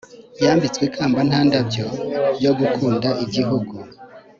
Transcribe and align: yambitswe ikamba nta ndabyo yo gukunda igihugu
yambitswe 0.43 0.83
ikamba 0.89 1.19
nta 1.27 1.39
ndabyo 1.47 1.85
yo 2.43 2.51
gukunda 2.59 3.09
igihugu 3.23 3.75